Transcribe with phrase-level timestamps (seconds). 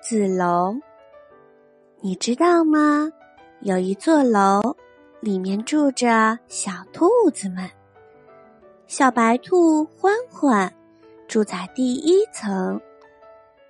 [0.00, 0.74] 子楼。
[2.00, 3.10] 你知道吗？
[3.60, 4.60] 有一座楼，
[5.20, 7.70] 里面住着小兔子们。
[8.86, 10.72] 小白兔欢欢
[11.28, 12.80] 住在第一层，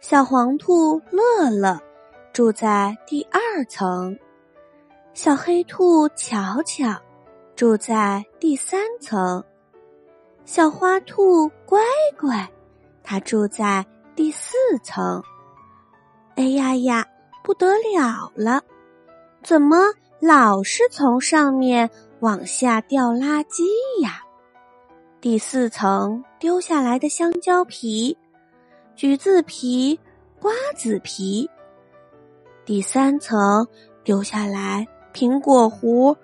[0.00, 1.78] 小黄兔乐乐
[2.32, 4.16] 住在第二层，
[5.12, 6.96] 小黑兔巧巧
[7.56, 9.44] 住在第三层，
[10.44, 11.82] 小花兔乖
[12.16, 12.48] 乖，
[13.02, 15.22] 它住在第四层。
[16.36, 17.06] 哎呀呀！
[17.42, 18.62] 不得了了，
[19.42, 19.78] 怎么
[20.20, 21.88] 老是从上面
[22.20, 23.64] 往下掉垃圾
[24.02, 24.22] 呀？
[25.20, 28.16] 第四层丢下来的香蕉皮、
[28.94, 29.98] 橘子皮、
[30.38, 31.48] 瓜子皮；
[32.64, 33.66] 第三层
[34.04, 36.16] 丢下来苹果核、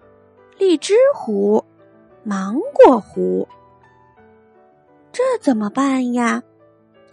[0.59, 1.65] 荔枝核、
[2.23, 3.47] 芒果核。
[5.13, 6.43] 这怎么办呀？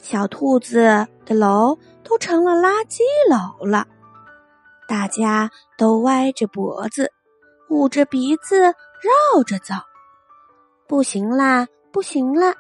[0.04, 3.88] 小兔子的楼都成了垃圾楼了。
[4.86, 7.10] 大家都歪着脖子，
[7.70, 9.74] 捂着鼻子绕着走。
[10.88, 12.54] 不行啦，不行啦！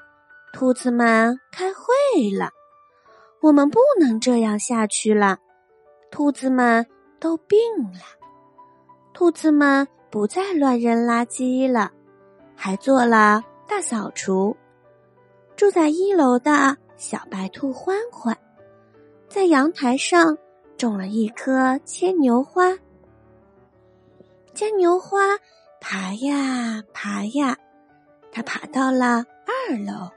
[0.53, 2.49] 兔子们开会了，
[3.41, 5.37] 我们不能这样下去了。
[6.11, 6.87] 兔子们
[7.19, 7.59] 都病
[7.91, 7.99] 了，
[9.13, 11.91] 兔子们不再乱扔垃圾了，
[12.55, 14.55] 还做了大扫除。
[15.57, 18.35] 住在一楼的小白兔欢欢，
[19.27, 20.37] 在阳台上。
[20.77, 22.77] 种了一棵牵牛花，
[24.53, 25.19] 牵牛花
[25.81, 27.57] 爬呀爬呀，
[28.31, 30.09] 它爬到了二楼。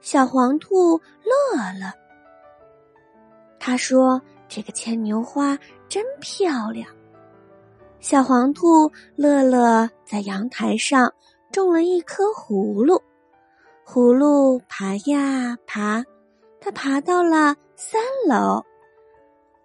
[0.00, 1.94] 小黄兔乐了，
[3.60, 5.56] 他说：“这个牵牛花
[5.88, 6.88] 真漂亮。”
[8.00, 11.12] 小黄兔乐乐在阳台上
[11.52, 13.00] 种了一颗葫芦，
[13.86, 16.02] 葫芦爬呀爬，
[16.60, 18.64] 它爬到了三楼。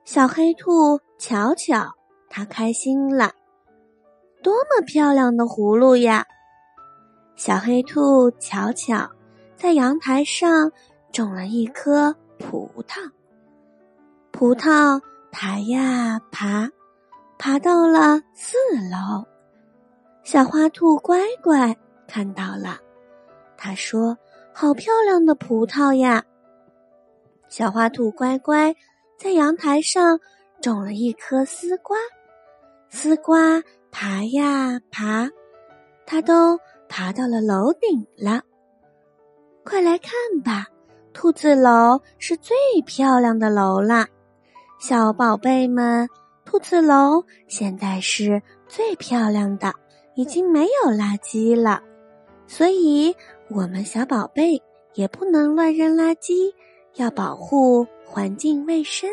[0.04, 1.90] 小黑兔巧巧，
[2.30, 3.32] 它开心了。
[4.44, 6.26] 多么漂亮的葫芦呀！
[7.36, 9.10] 小黑兔巧巧，
[9.56, 10.72] 在阳台上
[11.12, 13.00] 种了一颗葡萄。
[14.32, 15.02] 葡萄
[15.32, 16.70] 爬呀爬，
[17.38, 18.58] 爬到了四
[18.92, 19.26] 楼。
[20.24, 21.76] 小花兔乖乖
[22.08, 22.78] 看到了，
[23.60, 24.18] 他说
[24.54, 26.24] ：“好漂亮的葡萄呀！”
[27.50, 28.74] 小花兔乖乖。
[29.18, 30.18] 在阳台上
[30.62, 31.98] 种了一颗丝瓜，
[32.88, 33.62] 丝瓜
[33.92, 35.30] 爬呀爬，
[36.06, 38.42] 它都爬到了楼顶了。
[39.66, 40.68] 快来看吧，
[41.12, 42.56] 兔子楼是最
[42.86, 44.08] 漂亮的楼啦！
[44.80, 46.08] 小宝贝们，
[46.46, 49.74] 兔子楼现在是最漂亮的，
[50.16, 51.84] 已经没有垃圾了。
[52.48, 53.14] 所以，
[53.50, 54.62] 我们小宝贝
[54.94, 56.54] 也不能乱扔垃圾。
[56.96, 59.10] 要保护环境卫生。